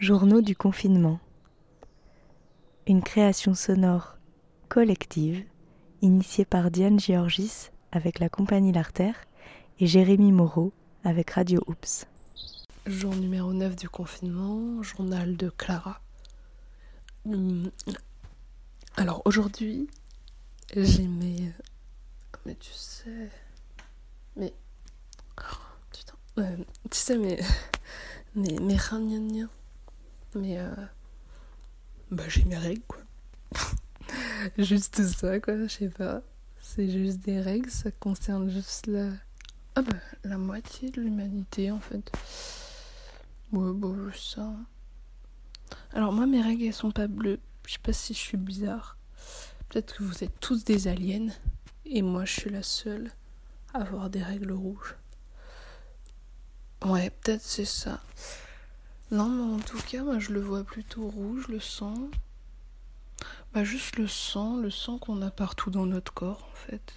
[0.00, 1.20] Journaux du confinement.
[2.86, 4.16] Une création sonore
[4.70, 5.44] collective
[6.00, 9.26] initiée par Diane Georgis avec la compagnie L'Artère
[9.78, 10.72] et Jérémy Moreau
[11.04, 12.06] avec Radio Oops.
[12.86, 16.00] Jour numéro 9 du confinement, journal de Clara.
[17.26, 17.70] Hum,
[18.96, 19.86] alors aujourd'hui,
[20.74, 21.52] j'ai mes.
[22.46, 23.28] Mais tu sais.
[24.34, 24.54] Mais.
[26.38, 26.40] Oh,
[26.90, 27.38] tu sais, mais.
[28.34, 28.56] Mais.
[28.62, 28.78] Mais.
[30.34, 30.58] Mais.
[30.58, 30.74] Euh,
[32.10, 33.00] bah, j'ai mes règles, quoi.
[34.58, 36.22] juste ça, quoi, je sais pas.
[36.60, 39.10] C'est juste des règles, ça concerne juste la.
[39.76, 42.10] Ah bah, la moitié de l'humanité, en fait.
[43.52, 44.52] Ouais, bon, ça.
[45.92, 47.40] Alors, moi, mes règles, elles sont pas bleues.
[47.66, 48.96] Je sais pas si je suis bizarre.
[49.68, 51.28] Peut-être que vous êtes tous des aliens.
[51.84, 53.10] Et moi, je suis la seule
[53.72, 54.96] à avoir des règles rouges.
[56.84, 58.00] Ouais, peut-être c'est ça.
[59.10, 62.08] Non, mais en tout cas, moi, je le vois plutôt rouge, le sang.
[63.52, 66.92] Bah, juste le sang, le sang qu'on a partout dans notre corps, en fait.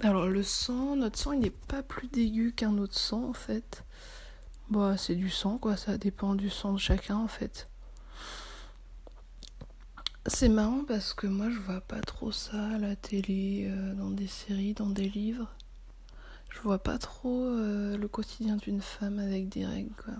[0.00, 3.84] Alors, le sang, notre sang, il n'est pas plus dégueu qu'un autre sang, en fait.
[4.70, 7.68] Bah, c'est du sang, quoi, ça dépend du sang de chacun, en fait.
[10.26, 14.08] C'est marrant parce que moi je vois pas trop ça à la télé, euh, dans
[14.08, 15.54] des séries, dans des livres.
[16.54, 20.14] Je vois pas trop euh, le quotidien d'une femme avec des règles quoi.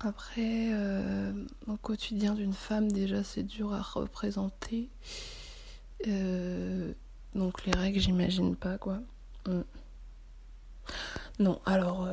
[0.00, 1.32] Après, euh,
[1.68, 4.88] le quotidien d'une femme déjà c'est dur à représenter.
[7.34, 9.00] donc les règles j'imagine pas quoi.
[9.46, 9.60] Mm.
[11.38, 12.08] Non, alors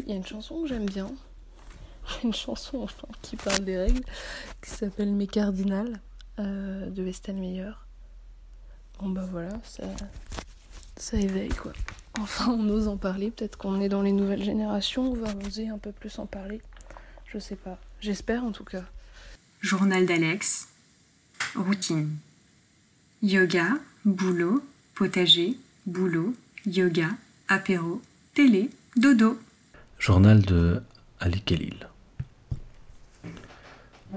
[0.00, 1.10] il y a une chanson que j'aime bien
[2.24, 4.04] une chanson enfin qui parle des règles
[4.62, 6.00] qui s'appelle Mes Cardinales
[6.38, 7.72] euh, de Meyer.
[8.98, 9.84] Bon bah voilà, ça,
[10.96, 11.72] ça éveille quoi.
[12.20, 15.68] Enfin on ose en parler, peut-être qu'on est dans les nouvelles générations, on va oser
[15.68, 16.60] un peu plus en parler.
[17.26, 18.84] Je sais pas, j'espère en tout cas.
[19.60, 20.68] Journal d'Alex,
[21.56, 22.16] routine.
[23.22, 23.68] Yoga,
[24.04, 24.62] boulot,
[24.94, 25.56] potager,
[25.86, 26.34] boulot,
[26.66, 27.08] yoga,
[27.48, 28.00] apéro,
[28.34, 29.38] télé, dodo.
[29.98, 30.82] Journal de
[31.18, 31.88] Ali Kelil.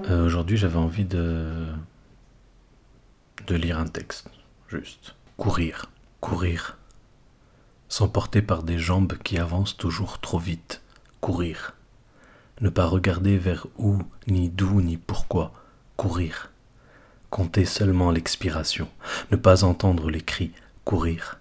[0.04, 1.66] Euh, aujourd'hui, j'avais envie de
[3.48, 4.28] de lire un texte,
[4.68, 5.14] juste.
[5.36, 5.90] Courir,
[6.20, 6.77] courir.
[7.88, 10.82] S'emporter par des jambes qui avancent toujours trop vite.
[11.20, 11.74] Courir.
[12.60, 15.52] Ne pas regarder vers où, ni d'où, ni pourquoi.
[15.96, 16.52] Courir.
[17.30, 18.88] Compter seulement l'expiration.
[19.30, 20.52] Ne pas entendre les cris.
[20.84, 21.37] Courir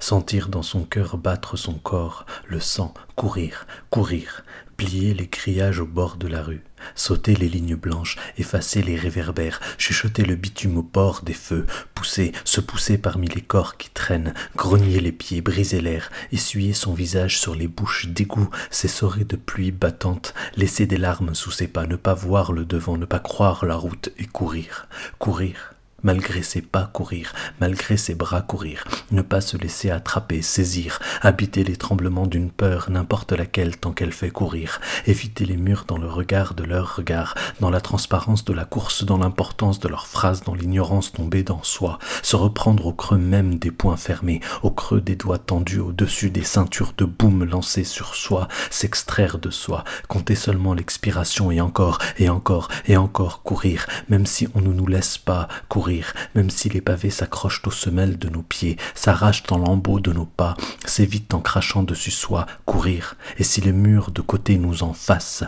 [0.00, 4.44] sentir dans son cœur battre son corps, le sang, courir, courir,
[4.78, 6.62] plier les criages au bord de la rue,
[6.94, 12.30] sauter les lignes blanches, effacer les réverbères, chuchoter le bitume au bord des feux, pousser,
[12.44, 17.40] se pousser parmi les corps qui traînent, grogner les pieds, briser l'air, essuyer son visage
[17.40, 21.96] sur les bouches d'égout, s'essorer de pluie battante, laisser des larmes sous ses pas, ne
[21.96, 24.86] pas voir le devant, ne pas croire la route et courir,
[25.18, 31.00] courir, malgré ses pas courir, malgré ses bras courir, ne pas se laisser attraper, saisir,
[31.22, 35.98] habiter les tremblements d'une peur, n'importe laquelle tant qu'elle fait courir, éviter les murs dans
[35.98, 40.06] le regard de leur regard, dans la transparence de la course, dans l'importance de leurs
[40.06, 44.70] phrases, dans l'ignorance tombée dans soi, se reprendre au creux même des poings fermés, au
[44.70, 49.82] creux des doigts tendus au-dessus des ceintures de boum lancées sur soi, s'extraire de soi,
[50.06, 54.86] compter seulement l'expiration et encore, et encore, et encore courir, même si on ne nous
[54.86, 55.87] laisse pas courir
[56.34, 60.26] même si les pavés s'accrochent aux semelles de nos pieds, s'arrachent en lambeaux de nos
[60.26, 64.92] pas, s'évitent en crachant dessus soi, courir, et si les murs de côté nous en
[64.92, 65.44] fassent,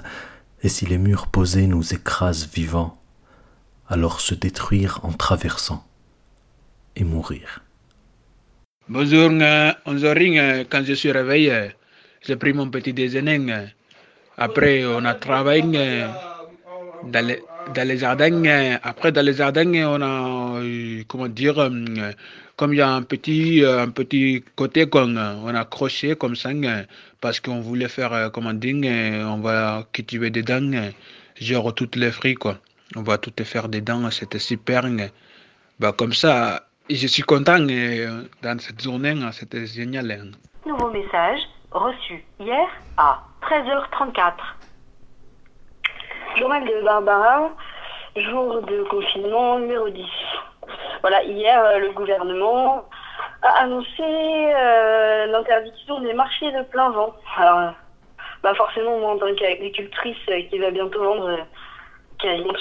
[0.63, 2.99] et si les murs posés nous écrasent vivants,
[3.89, 5.85] alors se détruire en traversant
[6.97, 7.63] et mourir.
[8.89, 11.71] Bonjour, 11h quand je suis réveillé,
[12.27, 13.41] j'ai pris mon petit déjeuner.
[14.37, 16.05] Après, on a travaillé
[17.05, 17.37] dans
[17.75, 21.71] dans les jardins, euh, après dans les jardins, on a, euh, comment dire, euh,
[22.57, 26.51] comme il y a un petit, un petit côté qu'on on a accroché comme ça,
[27.21, 30.91] parce qu'on voulait faire, comment dire, on va cultiver des dents,
[31.41, 32.59] genre toutes les fruits, quoi.
[32.97, 34.85] On va tout faire des dents, c'était super.
[35.79, 40.33] Bah, comme ça, je suis content dans cette journée, c'était génial.
[40.67, 41.41] Nouveau message
[41.71, 42.69] reçu hier
[42.99, 44.35] à 13h34.
[46.39, 47.51] Journal de Barbara,
[48.21, 50.05] jour de confinement numéro 10.
[51.01, 52.85] Voilà, hier, euh, le gouvernement
[53.43, 57.15] a annoncé euh, l'interdiction des marchés de plein vent.
[57.37, 57.73] Alors,
[58.43, 61.39] bah forcément, moi, en tant qu'agricultrice euh, qui va bientôt vendre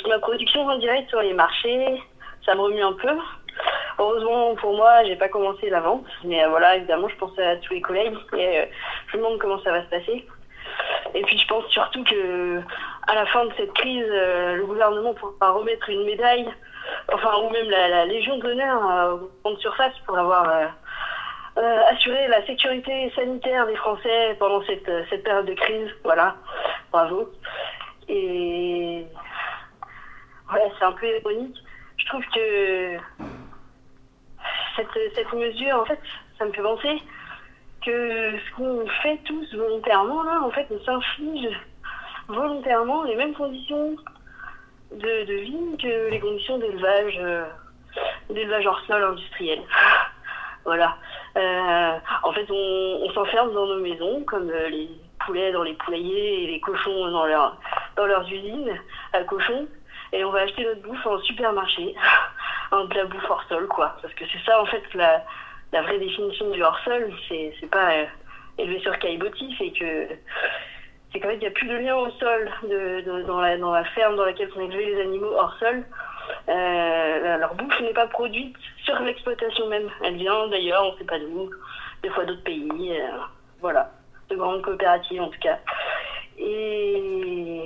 [0.07, 2.01] ma production en direct sur les marchés,
[2.45, 3.17] ça me remue un peu.
[3.97, 7.73] Heureusement pour moi, j'ai pas commencé la vente, mais voilà, évidemment, je pense à tous
[7.73, 8.69] les collègues et
[9.07, 10.25] je me demande comment ça va se passer.
[11.13, 12.61] Et puis je pense surtout que
[13.07, 16.47] à la fin de cette crise, le gouvernement pourra remettre une médaille,
[17.11, 20.47] enfin ou même la, Légion d'honneur au fond de surface pour avoir
[21.89, 25.89] assuré la sécurité sanitaire des Français pendant cette, cette période de crise.
[26.03, 26.35] Voilà,
[26.91, 27.29] bravo.
[28.07, 29.05] Et
[30.53, 31.57] ouais, c'est un peu ironique.
[31.97, 32.97] Je trouve que
[34.75, 35.99] cette, cette mesure, en fait,
[36.37, 37.01] ça me fait penser
[37.81, 41.49] que ce qu'on fait tous volontairement, là, en fait, on s'inflige
[42.27, 43.95] volontairement les mêmes conditions
[44.91, 47.45] de, de vie que les conditions d'élevage, euh,
[48.29, 49.61] d'élevage hors sol industriel.
[50.65, 50.95] voilà.
[51.37, 54.89] Euh, en fait, on, s'enferme dans nos maisons, comme euh, les
[55.25, 57.57] poulets dans les poulaillers et les cochons dans, leur,
[57.95, 58.79] dans leurs usines
[59.13, 59.67] à cochons,
[60.11, 61.95] et on va acheter notre bouffe en supermarché,
[62.71, 63.95] de la bouffe hors sol, quoi.
[64.01, 65.23] Parce que c'est ça, en fait, la,
[65.71, 68.05] la vraie définition du hors-sol, c'est, c'est pas euh,
[68.57, 70.07] élevé sur caillebotif et que
[71.11, 73.71] c'est qu'en fait, il n'y a plus de lien au sol de, dans, la, dans
[73.71, 75.83] la ferme dans laquelle sont élevés les animaux hors sol.
[76.47, 79.89] Euh, leur bouffe n'est pas produite sur l'exploitation même.
[80.03, 81.49] Elle vient d'ailleurs, on ne sait pas d'où,
[82.03, 82.91] des fois d'autres pays.
[82.91, 83.17] Euh,
[83.59, 83.91] voilà,
[84.29, 85.57] de grandes coopératives en tout cas.
[86.37, 87.63] Et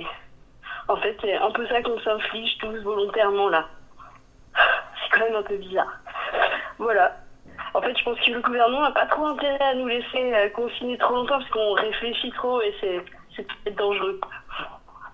[0.88, 3.68] en fait, c'est un peu ça qu'on s'inflige tous volontairement là.
[4.54, 6.00] C'est quand même un peu bizarre.
[6.78, 7.23] Voilà.
[7.74, 10.48] En fait, je pense que le gouvernement n'a pas trop intérêt à nous laisser euh,
[10.50, 14.20] confiner trop longtemps parce qu'on réfléchit trop et c'est, dangereux.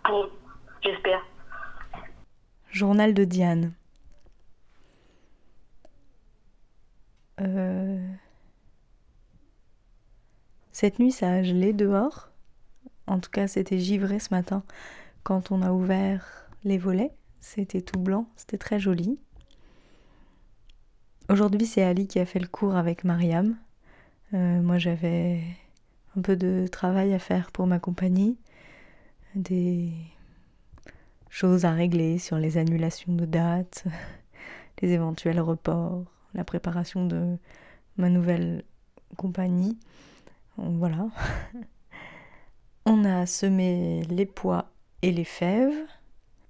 [0.04, 0.28] Pour
[0.82, 1.24] j'espère.
[2.70, 3.72] Journal de Diane.
[7.40, 7.98] Euh,
[10.70, 12.28] cette nuit, ça a gelé dehors.
[13.06, 14.62] En tout cas, c'était givré ce matin
[15.22, 17.12] quand on a ouvert les volets.
[17.40, 19.18] C'était tout blanc, c'était très joli.
[21.30, 23.56] Aujourd'hui, c'est Ali qui a fait le cours avec Mariam.
[24.34, 25.40] Euh, moi, j'avais
[26.16, 28.36] un peu de travail à faire pour ma compagnie,
[29.36, 29.92] des
[31.28, 33.84] choses à régler sur les annulations de dates,
[34.82, 36.02] les éventuels reports,
[36.34, 37.36] la préparation de
[37.96, 38.64] ma nouvelle
[39.16, 39.78] compagnie.
[40.56, 41.10] Voilà.
[42.86, 44.72] On a semé les pois
[45.02, 45.86] et les fèves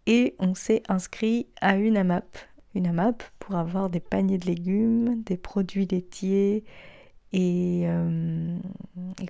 [0.06, 2.36] et on s'est inscrit à une AMAP,
[2.74, 6.64] une AMAP pour avoir des paniers de légumes, des produits laitiers
[7.32, 8.56] et, euh,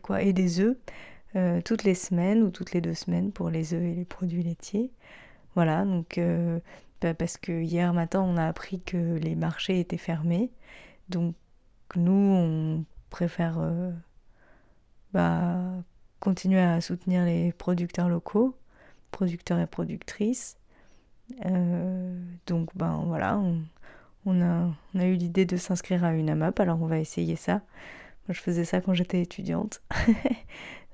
[0.03, 0.77] quoi et des œufs
[1.37, 4.43] euh, toutes les semaines ou toutes les deux semaines pour les œufs et les produits
[4.43, 4.91] laitiers.
[5.55, 6.61] Voilà, donc euh,
[7.01, 10.51] bah, parce que hier matin on a appris que les marchés étaient fermés,
[11.09, 11.35] donc
[11.97, 13.59] nous on préfère
[15.13, 15.59] bah,
[16.21, 18.57] continuer à soutenir les producteurs locaux,
[19.11, 20.60] producteurs et productrices.
[22.47, 23.41] Donc ben voilà,
[24.27, 27.37] on a, on a eu l'idée de s'inscrire à une AMAP, alors on va essayer
[27.37, 27.63] ça.
[28.29, 29.83] Moi, je faisais ça quand j'étais étudiante.
[29.91, 30.15] ça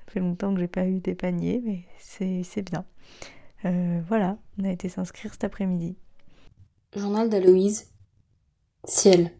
[0.07, 2.85] fait longtemps que j'ai pas eu des paniers, mais c'est bien.
[3.65, 5.95] Euh, voilà, on a été s'inscrire cet après-midi.
[6.95, 7.91] Journal d'Aloïse.
[8.85, 9.31] Ciel.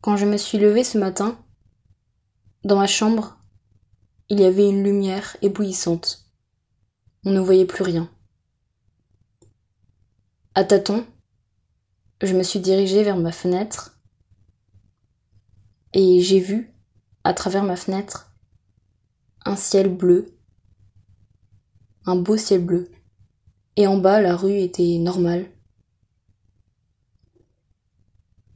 [0.00, 1.38] Quand je me suis levée ce matin,
[2.64, 3.38] dans ma chambre,
[4.28, 6.30] il y avait une lumière éblouissante.
[7.24, 8.08] On ne voyait plus rien.
[10.58, 11.06] À tâtons,
[12.20, 13.96] je me suis dirigée vers ma fenêtre
[15.92, 16.74] et j'ai vu,
[17.22, 18.34] à travers ma fenêtre,
[19.44, 20.36] un ciel bleu,
[22.06, 22.90] un beau ciel bleu.
[23.76, 25.48] Et en bas, la rue était normale.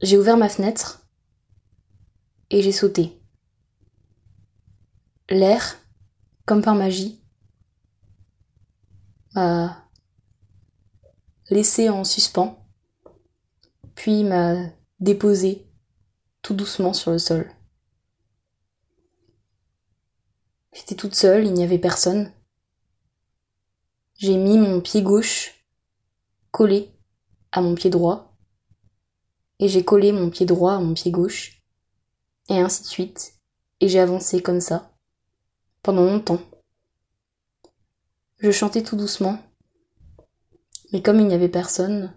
[0.01, 1.07] J'ai ouvert ma fenêtre
[2.49, 3.17] et j'ai sauté.
[5.29, 5.77] L'air,
[6.45, 7.23] comme par magie,
[9.35, 9.82] m'a
[11.49, 12.63] laissé en suspens
[13.95, 14.55] puis m'a
[14.99, 15.67] déposé
[16.41, 17.49] tout doucement sur le sol.
[20.73, 22.33] J'étais toute seule, il n'y avait personne.
[24.17, 25.65] J'ai mis mon pied gauche
[26.51, 26.91] collé
[27.51, 28.35] à mon pied droit,
[29.59, 31.61] et j'ai collé mon pied droit à mon pied gauche,
[32.49, 33.35] et ainsi de suite,
[33.79, 34.91] et j'ai avancé comme ça,
[35.81, 36.41] pendant longtemps.
[38.39, 39.39] Je chantais tout doucement,
[40.93, 42.13] mais comme il n'y avait personne,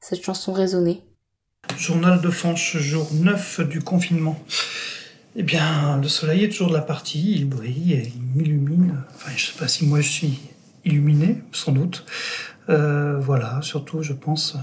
[0.00, 1.02] cette chanson résonnait.
[1.76, 4.40] Journal de Fanche, jour 9 du confinement.
[5.34, 9.02] Eh bien, le soleil est toujours de la partie, il brille et il m'illumine.
[9.14, 10.40] Enfin, je sais pas si moi je suis
[10.84, 12.06] illuminé, sans doute.
[12.68, 14.56] Euh, voilà, surtout, je pense.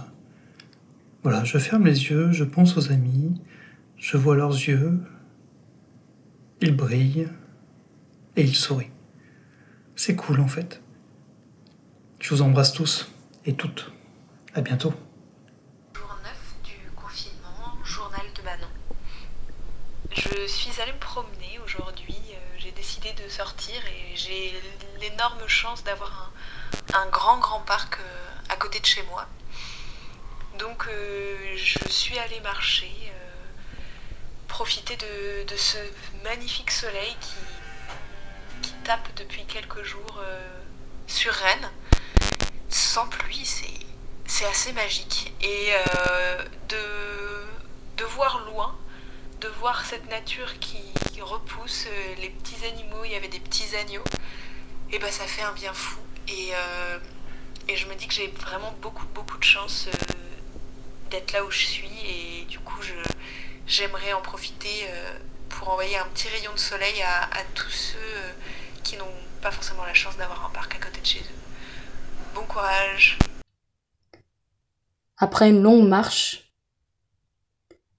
[1.24, 3.34] Voilà, je ferme les yeux, je pense aux amis,
[3.98, 5.00] je vois leurs yeux,
[6.62, 7.28] ils brillent
[8.36, 8.92] et ils sourient.
[9.96, 10.83] C'est cool en fait.
[12.24, 13.10] Je vous embrasse tous
[13.46, 13.92] et toutes.
[14.56, 14.94] À bientôt.
[20.10, 22.16] Je suis allée me promener aujourd'hui.
[22.16, 24.54] Euh, j'ai décidé de sortir et j'ai
[25.02, 26.32] l'énorme chance d'avoir
[26.94, 28.00] un, grand grand parc
[28.48, 29.28] à côté de chez moi.
[30.60, 30.88] Donc
[31.58, 33.12] je suis allée marcher,
[34.48, 35.78] profiter de, ce
[36.24, 37.18] magnifique soleil
[38.62, 40.22] qui tape depuis quelques jours
[41.08, 41.70] sur Rennes.
[42.74, 43.46] Sans pluie,
[44.26, 45.34] c'est assez magique.
[45.42, 45.72] Et
[46.70, 47.46] de,
[47.98, 48.76] de voir loin
[49.44, 50.82] de voir cette nature qui,
[51.22, 54.04] repousse euh, les petits animaux, il y avait des petits agneaux,
[54.92, 56.00] et ben ça fait un bien fou.
[56.28, 57.00] Et, euh,
[57.70, 60.14] et je me dis que j'ai vraiment beaucoup beaucoup de chance euh,
[61.12, 62.82] d'être là où je suis et du coup
[63.68, 64.86] j'aimerais en profiter
[65.48, 68.34] pour envoyer un petit rayon de soleil à tous ceux
[68.84, 71.43] qui n'ont pas forcément la chance d'avoir un parc à côté de chez eux.
[72.34, 73.20] Bon courage
[75.18, 76.52] Après une longue marche,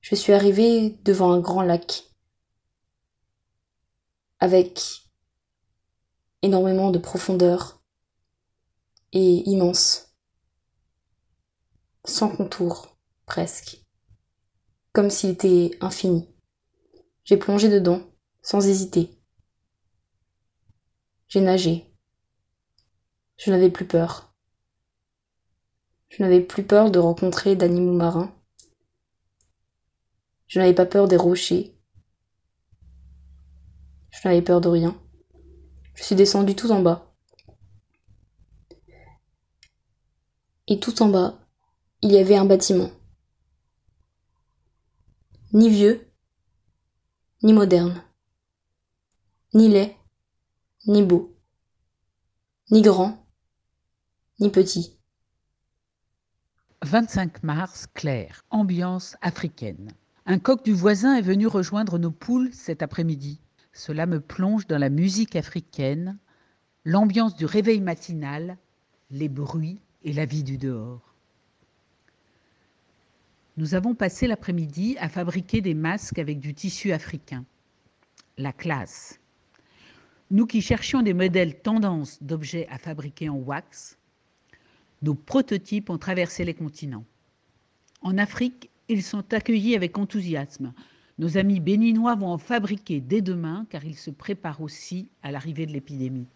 [0.00, 2.04] je suis arrivée devant un grand lac
[4.40, 5.04] avec
[6.42, 7.80] énormément de profondeur
[9.12, 10.16] et immense,
[12.04, 13.84] sans contour presque,
[14.92, 16.28] comme s'il était infini.
[17.22, 18.02] J'ai plongé dedans
[18.42, 19.16] sans hésiter.
[21.28, 21.93] J'ai nagé.
[23.36, 24.32] Je n'avais plus peur.
[26.08, 28.32] Je n'avais plus peur de rencontrer d'animaux marins
[30.54, 31.76] je n'avais pas peur des rochers.
[34.10, 34.96] Je n'avais peur de rien.
[35.94, 37.12] Je suis descendue tout en bas.
[40.68, 41.36] Et tout en bas,
[42.02, 42.92] il y avait un bâtiment.
[45.52, 46.08] Ni vieux,
[47.42, 48.00] ni moderne.
[49.54, 49.96] Ni laid,
[50.86, 51.36] ni beau.
[52.70, 53.23] Ni grand,
[54.40, 54.98] ni petit.
[56.82, 59.92] 25 mars, clair, ambiance africaine.
[60.26, 63.40] Un coq du voisin est venu rejoindre nos poules cet après-midi.
[63.72, 66.18] Cela me plonge dans la musique africaine,
[66.84, 68.58] l'ambiance du réveil matinal,
[69.10, 71.14] les bruits et la vie du dehors.
[73.56, 77.44] Nous avons passé l'après-midi à fabriquer des masques avec du tissu africain.
[78.36, 79.20] La classe.
[80.30, 83.96] Nous qui cherchions des modèles tendance d'objets à fabriquer en wax,
[85.04, 87.04] nos prototypes ont traversé les continents.
[88.00, 90.72] En Afrique ils sont accueillis avec enthousiasme.
[91.18, 95.66] Nos amis béninois vont en fabriquer dès demain car ils se préparent aussi à l'arrivée
[95.66, 96.26] de l'épidémie.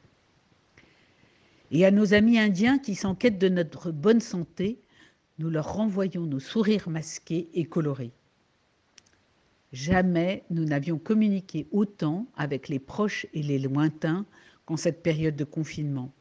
[1.70, 4.78] Et à nos amis indiens qui s'enquêtent de notre bonne santé,
[5.38, 8.12] nous leur renvoyons nos sourires masqués et colorés.
[9.72, 14.26] Jamais nous n'avions communiqué autant avec les proches et les lointains
[14.66, 16.12] qu'en cette période de confinement.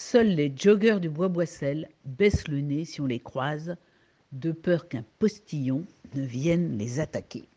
[0.00, 3.74] Seuls les joggeurs du Bois-Boissel baissent le nez si on les croise,
[4.30, 7.48] de peur qu'un postillon ne vienne les attaquer.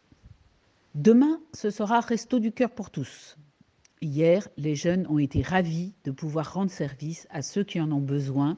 [0.96, 3.38] Demain, ce sera Resto du cœur pour tous.
[4.02, 8.02] Hier, les jeunes ont été ravis de pouvoir rendre service à ceux qui en ont
[8.02, 8.58] besoin,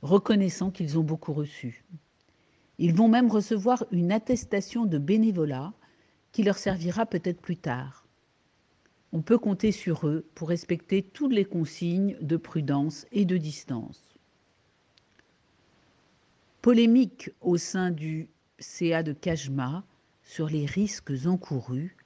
[0.00, 1.84] reconnaissant qu'ils ont beaucoup reçu.
[2.78, 5.74] Ils vont même recevoir une attestation de bénévolat
[6.32, 7.99] qui leur servira peut-être plus tard.
[9.12, 14.10] On peut compter sur eux pour respecter toutes les consignes de prudence et de distance
[16.62, 19.82] polémique au sein du CA de Kajma
[20.22, 21.96] sur les risques encourus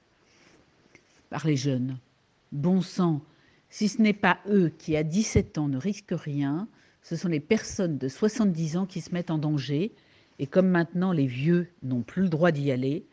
[1.29, 1.97] par les jeunes.
[2.51, 3.21] Bon sang,
[3.69, 6.67] si ce n'est pas eux qui à 17 ans ne risquent rien,
[7.01, 9.91] ce sont les personnes de 70 ans qui se mettent en danger,
[10.39, 13.05] et comme maintenant les vieux n'ont plus le droit d'y aller,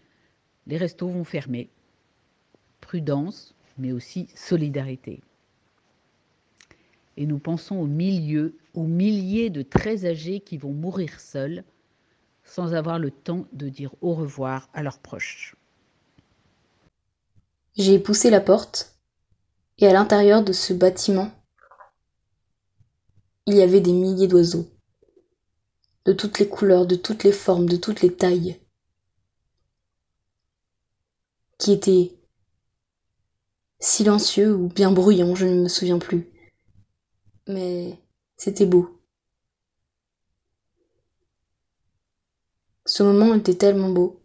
[0.68, 1.70] les restos vont fermer.
[2.80, 5.22] Prudence, mais aussi solidarité
[7.16, 11.64] et nous pensons au milieu, aux milliers de très âgés qui vont mourir seuls
[12.44, 15.56] sans avoir le temps de dire au revoir à leurs proches.
[17.76, 18.96] J'ai poussé la porte
[19.78, 21.30] et à l'intérieur de ce bâtiment,
[23.46, 24.68] il y avait des milliers d'oiseaux,
[26.04, 28.60] de toutes les couleurs, de toutes les formes, de toutes les tailles,
[31.58, 32.12] qui étaient
[33.82, 36.32] silencieux ou bien bruyants, je ne me souviens plus
[37.46, 37.98] mais
[38.36, 39.00] c'était beau.
[42.84, 44.22] Ce moment était tellement beau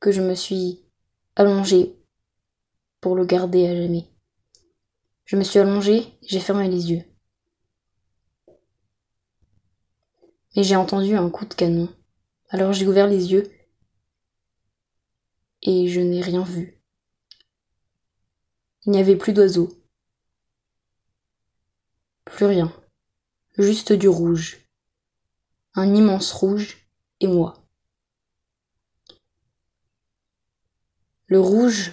[0.00, 0.84] que je me suis
[1.36, 1.96] allongée
[3.00, 4.06] pour le garder à jamais.
[5.24, 7.04] Je me suis allongée, j'ai fermé les yeux.
[10.54, 11.88] Et j'ai entendu un coup de canon.
[12.48, 13.50] Alors j'ai ouvert les yeux
[15.62, 16.75] et je n'ai rien vu.
[18.86, 19.68] Il n'y avait plus d'oiseaux.
[22.24, 22.72] Plus rien.
[23.58, 24.58] Juste du rouge.
[25.74, 26.88] Un immense rouge
[27.18, 27.66] et moi.
[31.26, 31.92] Le rouge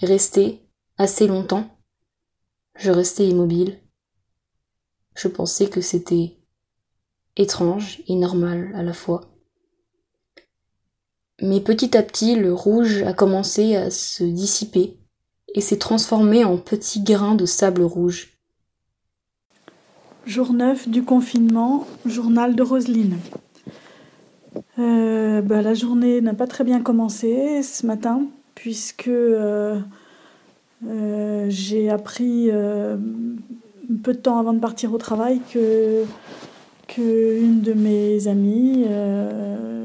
[0.00, 1.78] resté assez longtemps.
[2.76, 3.78] Je restais immobile.
[5.16, 6.38] Je pensais que c'était
[7.36, 9.30] étrange et normal à la fois.
[11.42, 14.98] Mais petit à petit, le rouge a commencé à se dissiper
[15.54, 18.38] et s'est transformé en petits grains de sable rouge.
[20.26, 23.16] Jour 9 du confinement, journal de Roseline.
[24.78, 28.22] Euh, bah, la journée n'a pas très bien commencé ce matin,
[28.54, 29.80] puisque euh,
[30.86, 32.50] euh, j'ai appris
[34.02, 36.04] peu de temps avant de partir au travail que,
[36.88, 38.84] que une de mes amies,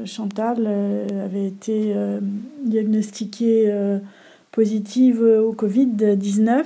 [0.04, 1.94] Chantal, avait été
[2.64, 3.72] diagnostiquée
[4.54, 6.64] positive au Covid-19.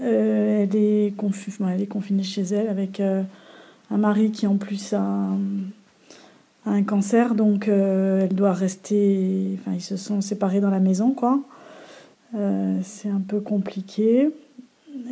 [0.00, 5.28] elle, est elle est confinée chez elle avec un mari qui en plus a
[6.64, 9.58] un cancer, donc euh, elle doit rester.
[9.58, 11.40] Enfin, ils se sont séparés dans la maison, quoi.
[12.34, 14.30] Euh, c'est un peu compliqué.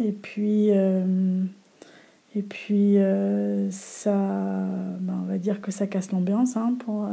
[0.02, 1.42] Et puis, euh,
[2.36, 2.96] et puis
[3.70, 4.14] ça,
[5.00, 7.08] ben, on va dire que ça casse l'ambiance hein, pour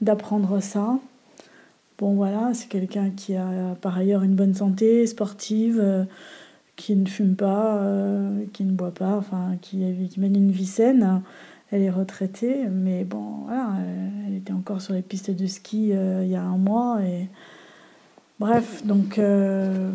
[0.00, 0.98] d'apprendre ça.
[1.98, 6.06] Bon, voilà, c'est quelqu'un qui a par ailleurs une bonne santé, sportive,
[6.76, 7.80] qui ne fume pas,
[8.52, 9.76] qui ne boit pas, enfin, qui,
[10.18, 11.22] mène une vie saine
[11.74, 13.70] elle est retraitée, mais bon, voilà,
[14.28, 17.00] elle était encore sur les pistes de ski euh, il y a un mois.
[18.38, 19.18] Bref, donc.
[19.18, 19.90] Euh,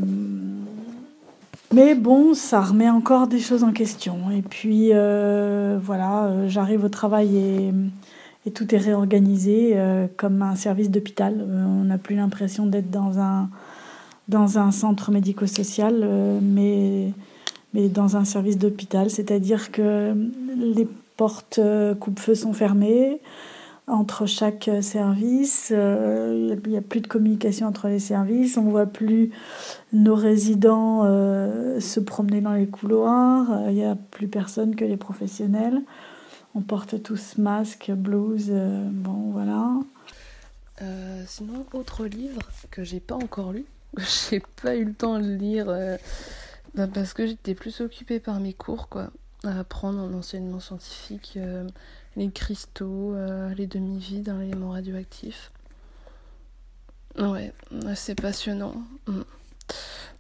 [1.74, 4.32] mais bon, ça remet encore des choses en question.
[4.32, 7.74] Et puis, euh, voilà, j'arrive au travail et,
[8.46, 9.78] et, tout est réorganisé
[10.18, 11.46] comme un service d'hôpital.
[11.48, 13.50] on n'a plus l'impression d'être dans un,
[14.28, 17.12] dans un centre médico-social, mais,
[17.74, 19.10] mais dans un service d'hôpital.
[19.10, 20.16] C'est-à-dire que
[20.56, 20.88] les
[21.20, 23.20] portes euh, coupe-feu sont fermées
[23.88, 25.70] entre chaque service.
[25.76, 28.56] Euh, il n'y a plus de communication entre les services.
[28.58, 29.32] On ne voit plus
[29.92, 33.48] nos résidents euh, se promener dans les couloirs.
[33.68, 35.82] Il n'y a plus personne que les professionnels.
[36.56, 38.52] On porte tous masque, blouse.
[38.52, 39.80] bon, voilà.
[41.28, 43.66] sinon, autre livre que j'ai pas encore lu,
[44.30, 45.68] j'ai pas eu le temps de lire
[46.74, 49.12] bah, parce que j'étais plus occupée par mes cours, quoi
[49.44, 51.68] à apprendre en enseignement scientifique euh,
[52.16, 55.52] les cristaux, euh, les demi-vides, hein, l'élément radioactif.
[57.18, 57.54] Ouais,
[57.96, 58.76] c'est passionnant.
[59.08, 59.22] Mm.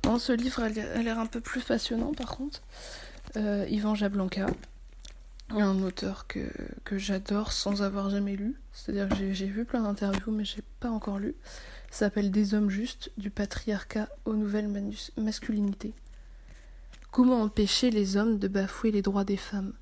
[0.03, 2.61] Bon, ce livre a l'air un peu plus passionnant par contre.
[3.35, 4.47] Euh, Yvan Jablanca,
[5.51, 6.49] un auteur que,
[6.97, 8.59] j'adore sans avoir jamais lu.
[8.71, 11.35] C'est-à-dire que j'ai vu plein d'interviews mais j'ai pas encore lu.
[11.91, 14.69] S'appelle Des hommes justes, du patriarcat aux nouvelles
[15.17, 15.93] masculinités.
[17.12, 19.73] Comment empêcher les hommes de bafouer les droits des femmes?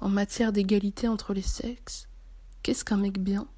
[0.00, 2.06] En matière d'égalité entre les sexes,
[2.62, 3.48] qu'est-ce qu'un mec bien?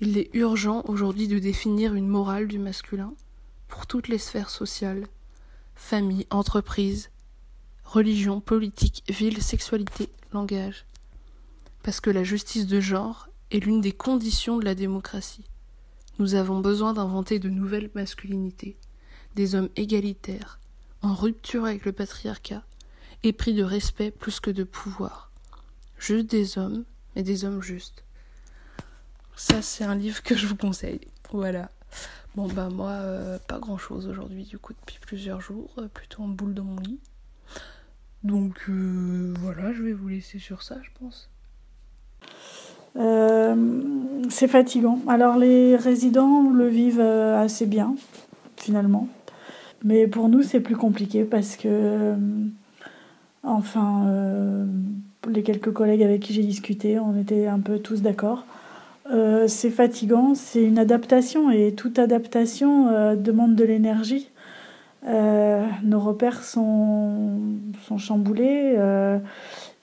[0.00, 3.12] Il est urgent aujourd'hui de définir une morale du masculin
[3.68, 5.04] pour toutes les sphères sociales
[5.74, 7.10] famille, entreprise,
[7.84, 10.86] religion, politique, ville, sexualité, langage.
[11.82, 15.44] Parce que la justice de genre est l'une des conditions de la démocratie.
[16.18, 18.76] Nous avons besoin d'inventer de nouvelles masculinités,
[19.36, 20.58] des hommes égalitaires,
[21.02, 22.62] en rupture avec le patriarcat,
[23.22, 25.30] épris de respect plus que de pouvoir.
[25.98, 28.04] Juste des hommes, mais des hommes justes.
[29.36, 31.00] Ça, c'est un livre que je vous conseille.
[31.32, 31.70] Voilà.
[32.34, 36.22] Bon, bah, moi, euh, pas grand chose aujourd'hui, du coup, depuis plusieurs jours, euh, plutôt
[36.22, 37.00] en boule dans mon lit.
[38.22, 41.30] Donc, euh, voilà, je vais vous laisser sur ça, je pense.
[44.30, 45.00] c'est fatigant.
[45.08, 47.94] Alors, les résidents le vivent assez bien,
[48.56, 49.08] finalement.
[49.84, 52.16] Mais pour nous, c'est plus compliqué parce que, euh,
[53.42, 54.66] enfin, euh,
[55.28, 58.44] les quelques collègues avec qui j'ai discuté, on était un peu tous d'accord.
[59.10, 64.30] Euh, c'est fatigant, c'est une adaptation et toute adaptation demande de l'énergie.
[65.04, 67.38] Nos repères sont,
[67.86, 68.76] sont chamboulés,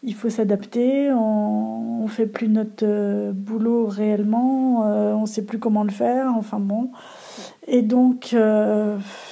[0.04, 4.82] il faut s'adapter, on ne fait plus notre boulot réellement,
[5.16, 6.92] on ne sait plus comment le faire, enfin bon.
[7.68, 8.36] Et donc,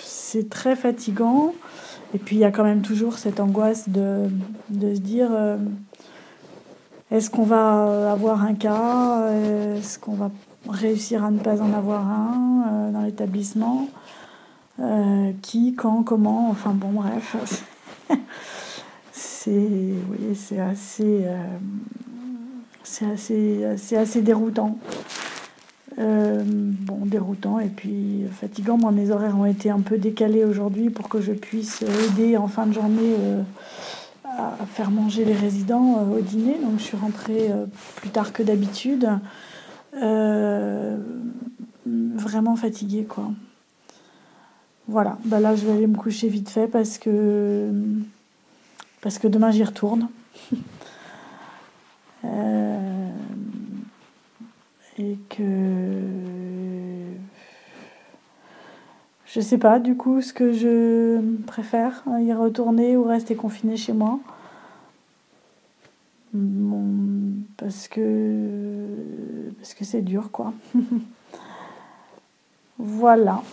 [0.01, 1.53] c'est très fatigant.
[2.13, 4.29] Et puis il y a quand même toujours cette angoisse de,
[4.71, 5.57] se dire euh,
[7.11, 9.29] est-ce qu'on va avoir un cas
[9.75, 10.31] Est-ce qu'on va
[10.69, 13.87] réussir à ne pas en avoir un euh, dans l'établissement?
[14.79, 17.35] Euh, Qui, quand, comment Enfin bon, bref.
[19.11, 21.25] c'est oui, c'est assez,
[22.83, 24.77] c'est assez, assez déroutant.
[25.97, 28.77] Euh, bon, déroutant et puis fatigant.
[28.77, 32.47] Moi, mes horaires ont été un peu décalés aujourd'hui pour que je puisse aider en
[32.47, 33.41] fin de journée euh,
[34.25, 36.57] à faire manger les résidents euh, au dîner.
[36.61, 37.49] Donc, je suis rentrée
[37.95, 39.07] plus tard que d'habitude.
[41.85, 43.31] vraiment fatiguée, quoi.
[44.87, 47.71] Voilà, bah là je vais aller me coucher vite fait parce que
[49.01, 50.09] parce que demain j'y retourne.
[52.23, 53.09] Euh,
[54.97, 55.43] et que
[59.27, 63.93] je sais pas du coup ce que je préfère, y retourner ou rester confiné chez
[63.93, 64.19] moi.
[67.57, 68.87] parce que
[69.59, 70.51] parce que c'est dur quoi.
[72.79, 73.43] voilà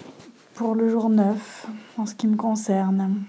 [0.55, 1.67] pour le jour 9
[1.99, 3.25] en ce qui me concerne.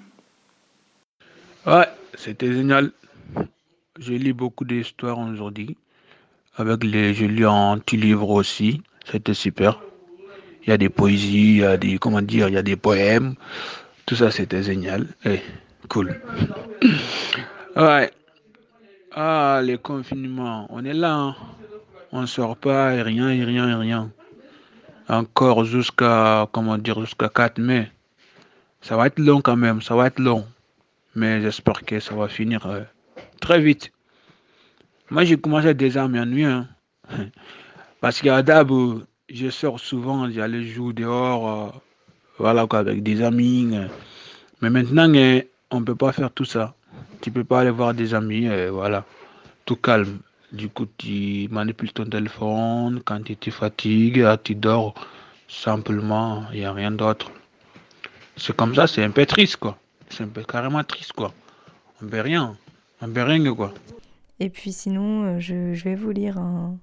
[1.66, 2.92] Ouais, c'était génial.
[4.00, 5.78] J'ai lu beaucoup d'histoires aujourd'hui.
[6.58, 8.82] Avec les, lu un petit livre aussi.
[9.06, 9.82] C'était super.
[10.64, 12.76] Il y a des poésies, il y a des, comment dire, il y a des
[12.76, 13.36] poèmes.
[14.06, 15.08] Tout ça, c'était génial.
[15.26, 15.40] Et
[15.90, 16.22] cool.
[17.76, 18.12] ouais.
[19.16, 20.68] Ah, les confinements.
[20.70, 21.16] On est là.
[21.16, 21.36] Hein.
[22.12, 24.12] On sort pas et rien, et rien, et rien.
[25.10, 27.92] Encore jusqu'à, comment dire, jusqu'à 4 mai.
[28.82, 30.46] Ça va être long quand même, ça va être long.
[31.16, 32.82] Mais j'espère que ça va finir euh,
[33.40, 33.92] très vite.
[35.10, 36.46] Moi, j'ai commencé déjà à m'ennuyer.
[36.46, 36.68] Hein.
[38.02, 38.72] Parce qu'à Dab,
[39.30, 41.80] je sors souvent, j'allais jouer dehors, euh,
[42.40, 43.70] voilà avec des amis.
[43.74, 43.88] Euh.
[44.62, 45.08] Mais maintenant,
[45.72, 46.74] on ne peut pas faire tout ça.
[47.22, 49.06] Tu peux pas aller voir des amis, voilà.
[49.66, 50.20] Tout calme.
[50.54, 53.02] Du coup, tu manipules ton téléphone.
[53.04, 54.94] Quand tu te fatigues, tu dors
[55.48, 56.46] simplement.
[56.54, 57.32] Il n'y a rien d'autre.
[58.38, 59.78] C'est comme ça, c'est un peu triste, quoi.
[60.10, 61.34] C'est un peu carrément triste, quoi.
[62.02, 62.56] On ne rien.
[63.02, 63.74] On ne rien, quoi.
[64.40, 66.78] Et puis sinon, euh, je, vais vous lire un,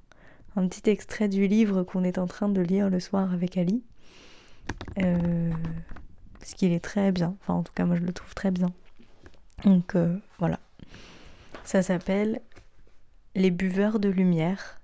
[0.69, 3.85] petit extrait du livre qu'on est en train de lire le soir avec Ali.
[4.99, 5.51] Euh,
[6.41, 7.37] parce qu'il est très bien.
[7.41, 8.73] Enfin, en tout cas, moi, je le trouve très bien.
[9.65, 10.59] Donc, euh, voilà.
[11.63, 12.41] Ça s'appelle
[13.37, 14.81] les buveurs de lumière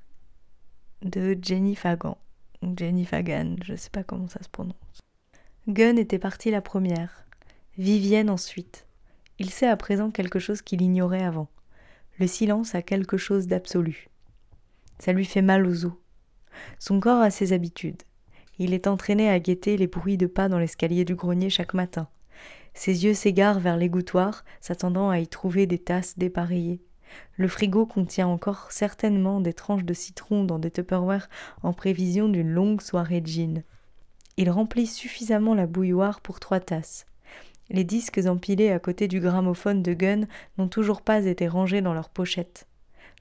[1.02, 2.16] de Jenny Fagan.
[2.76, 4.74] Jenny Fagan, je ne sais pas comment ça se prononce.
[5.68, 7.26] Gunn était partie la première,
[7.76, 8.86] Vivienne ensuite.
[9.38, 11.48] Il sait à présent quelque chose qu'il ignorait avant.
[12.18, 14.08] Le silence a quelque chose d'absolu.
[15.00, 15.92] Ça lui fait mal aux os.
[16.78, 18.02] Son corps a ses habitudes.
[18.58, 22.08] Il est entraîné à guetter les bruits de pas dans l'escalier du grenier chaque matin.
[22.72, 26.80] Ses yeux s'égarent vers l'égouttoir, s'attendant à y trouver des tasses dépareillées.
[27.36, 31.28] Le frigo contient encore certainement des tranches de citron dans des Tupperware
[31.62, 33.62] en prévision d'une longue soirée de gin.
[34.36, 37.06] Il remplit suffisamment la bouilloire pour trois tasses.
[37.68, 41.94] Les disques empilés à côté du gramophone de Gunn n'ont toujours pas été rangés dans
[41.94, 42.68] leurs pochettes.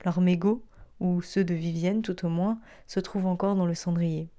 [0.04, 0.64] Leurs mégots,
[1.00, 4.30] ou ceux de Vivienne tout au moins, se trouvent encore dans le cendrier.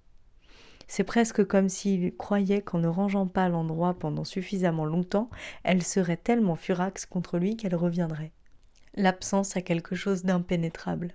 [0.87, 5.29] C'est presque comme s'il croyait qu'en ne rangeant pas l'endroit pendant suffisamment longtemps,
[5.65, 8.33] elle serait tellement furax contre lui qu'elle reviendrait.
[8.99, 11.13] L'absence a quelque chose d'impénétrable.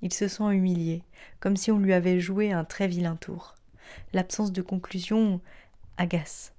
[0.00, 1.02] Il se sent humilié,
[1.40, 3.56] comme si on lui avait joué un très vilain tour.
[4.12, 5.40] L'absence de conclusion
[5.96, 6.54] agace.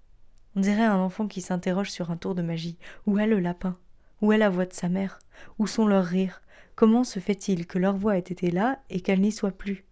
[0.58, 2.78] On dirait un enfant qui s'interroge sur un tour de magie.
[3.06, 3.78] Où est le lapin?
[4.22, 5.20] Où est la voix de sa mère?
[5.58, 6.42] Où sont leurs rires?
[6.76, 9.86] Comment se fait-il que leur voix ait été là et qu'elle n'y soit plus?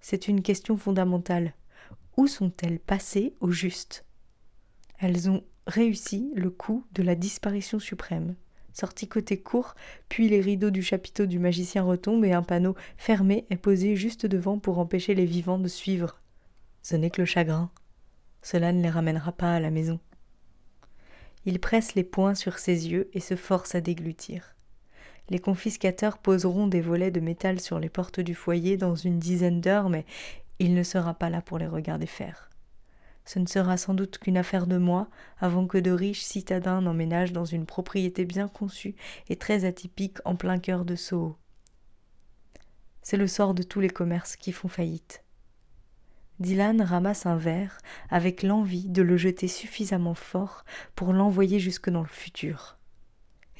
[0.00, 1.52] C'est une question fondamentale.
[2.16, 4.06] Où sont-elles passées au juste?
[4.98, 8.34] Elles ont réussi le coup de la disparition suprême
[8.72, 9.74] sorti côté court,
[10.08, 14.26] puis les rideaux du chapiteau du magicien retombent et un panneau fermé est posé juste
[14.26, 16.20] devant pour empêcher les vivants de suivre.
[16.82, 17.70] Ce n'est que le chagrin.
[18.42, 19.98] Cela ne les ramènera pas à la maison.
[21.44, 24.54] Il presse les poings sur ses yeux et se force à déglutir.
[25.30, 29.60] Les confiscateurs poseront des volets de métal sur les portes du foyer dans une dizaine
[29.60, 30.06] d'heures, mais
[30.58, 32.48] il ne sera pas là pour les regarder faire.
[33.28, 35.06] Ce ne sera sans doute qu'une affaire de mois
[35.38, 38.96] avant que de riches citadins n'emménagent dans une propriété bien conçue
[39.28, 41.36] et très atypique en plein cœur de Soho.
[43.02, 45.24] C'est le sort de tous les commerces qui font faillite.
[46.40, 47.76] Dylan ramasse un verre
[48.08, 50.64] avec l'envie de le jeter suffisamment fort
[50.94, 52.78] pour l'envoyer jusque dans le futur.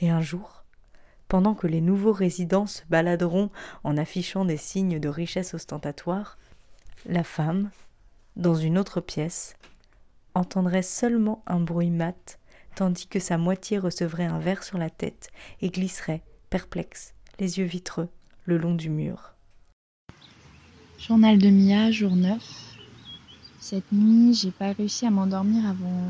[0.01, 0.65] Et un jour,
[1.29, 3.51] pendant que les nouveaux résidents se baladeront
[3.85, 6.39] en affichant des signes de richesse ostentatoire,
[7.05, 7.71] la femme,
[8.39, 9.57] dans une autre pièce,
[10.35, 12.39] entendrait seulement un bruit mat,
[12.77, 17.65] tandis que sa moitié recevrait un verre sur la tête et glisserait, perplexe, les yeux
[17.65, 18.09] vitreux,
[18.45, 19.35] le long du mur.
[21.01, 22.41] Journal de Mia, jour 9.
[23.61, 26.05] Cette nuit, j'ai pas réussi à m'endormir avant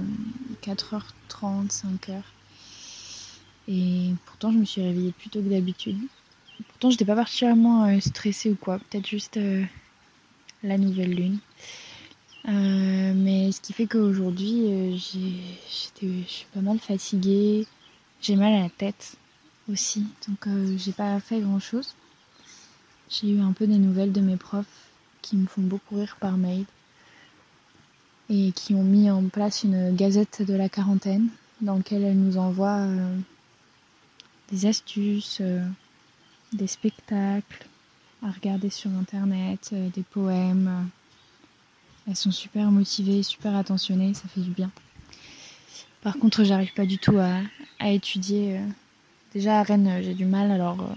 [0.63, 2.23] 4h30, 5h.
[3.69, 5.99] Et pourtant, je me suis réveillée plus tôt que d'habitude.
[6.69, 8.79] Pourtant, j'étais pas particulièrement euh, stressée ou quoi.
[8.79, 9.65] Peut-être juste euh,
[10.63, 11.39] la nouvelle lune.
[12.49, 17.67] Euh, mais ce qui fait qu'aujourd'hui, euh, je suis pas mal fatiguée.
[18.21, 19.17] J'ai mal à la tête
[19.71, 20.07] aussi.
[20.27, 21.95] Donc, euh, j'ai pas fait grand chose.
[23.11, 24.67] J'ai eu un peu des nouvelles de mes profs
[25.21, 26.65] qui me font beaucoup rire par mail.
[28.31, 31.29] et qui ont mis en place une gazette de la quarantaine
[31.63, 32.87] dans laquelle elles nous envoient
[34.53, 35.41] des astuces,
[36.53, 37.67] des spectacles
[38.23, 40.91] à regarder sur internet, des poèmes.
[42.09, 44.71] Elles sont super motivées, super attentionnées, ça fait du bien.
[46.03, 47.41] Par contre, j'arrive pas du tout à,
[47.79, 48.61] à étudier.
[49.35, 50.89] Déjà à Rennes, j'ai du mal, alors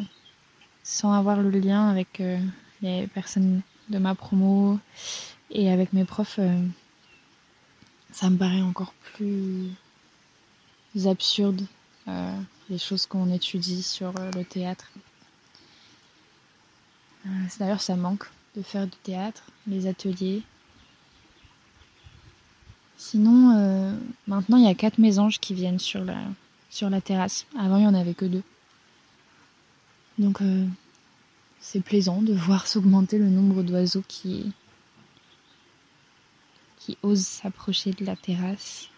[0.83, 2.23] sans avoir le lien avec
[2.81, 4.79] les personnes de ma promo
[5.49, 6.39] et avec mes profs,
[8.11, 9.71] ça me paraît encore plus
[11.05, 11.61] absurde
[12.07, 12.35] euh,
[12.69, 14.91] les choses qu'on étudie sur euh, le théâtre.
[17.25, 20.41] Euh, D'ailleurs, ça manque de faire du théâtre, les ateliers.
[23.03, 23.95] Sinon, euh,
[24.27, 26.19] maintenant, il y a quatre mésanges qui viennent sur la,
[26.69, 27.47] sur la terrasse.
[27.57, 28.43] Avant, il n'y en avait que deux.
[30.19, 30.67] Donc, euh,
[31.59, 34.53] c'est plaisant de voir s'augmenter le nombre d'oiseaux qui,
[36.77, 38.89] qui osent s'approcher de la terrasse.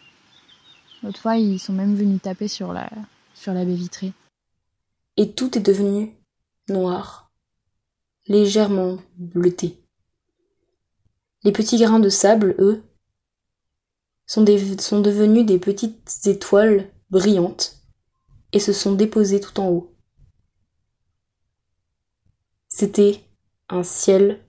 [1.01, 2.89] L'autre fois, ils sont même venus taper sur la,
[3.33, 4.11] sur la baie vitrée.
[5.15, 6.13] Et tout est devenu
[6.67, 7.31] noir,
[8.27, 9.79] légèrement bleuté.
[11.45, 12.83] Les petits grains de sable, eux,
[14.25, 17.81] sont, devenus des petites étoiles brillantes
[18.51, 19.95] et se sont déposés tout en haut.
[22.67, 23.23] C'était
[23.69, 24.43] un ciel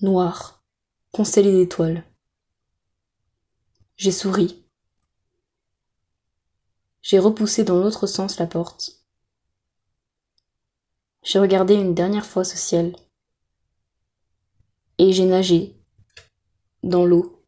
[0.00, 0.64] noir,
[1.12, 2.04] constellé d'étoiles.
[3.96, 4.64] J'ai souri.
[7.02, 9.02] J'ai repoussé dans l'autre sens la porte.
[11.22, 12.96] J'ai regardé une dernière fois ce ciel.
[14.98, 15.76] Et j'ai nagé
[16.82, 17.41] dans l'eau.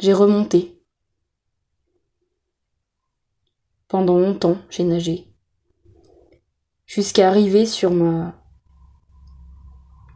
[0.00, 0.82] J'ai remonté.
[3.86, 5.28] Pendant longtemps, j'ai nagé.
[6.86, 7.66] Jusqu'à arriver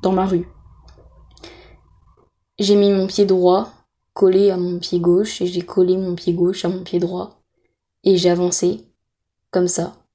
[0.02, 0.48] dans ma rue.
[2.58, 3.72] J'ai mis mon pied droit
[4.14, 7.42] collé à mon pied gauche et j'ai collé mon pied gauche à mon pied droit
[8.04, 8.88] et j'ai avancé
[9.50, 10.06] comme ça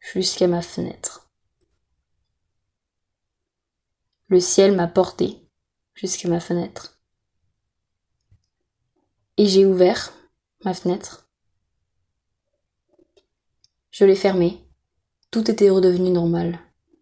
[0.00, 1.30] jusqu'à ma fenêtre.
[4.26, 5.38] Le ciel m'a porté
[5.94, 6.95] jusqu'à ma fenêtre.
[9.36, 10.12] Et j'ai ouvert
[10.64, 11.28] ma fenêtre.
[13.90, 14.62] Je l'ai fermée.
[15.30, 16.58] Tout était redevenu normal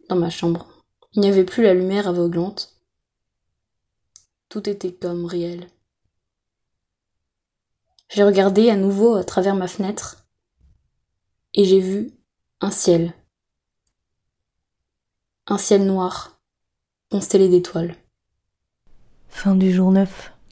[0.08, 0.66] dans ma chambre.
[1.12, 2.80] Il n'y avait plus la lumière aveuglante.
[4.48, 5.68] Tout était comme réel.
[8.08, 10.26] J'ai regardé à nouveau à travers ma fenêtre
[11.54, 12.12] et j'ai vu
[12.60, 13.12] un ciel.
[15.46, 16.40] Un ciel noir,
[17.10, 17.96] constellé d'étoiles.
[19.28, 20.33] Fin du jour 9.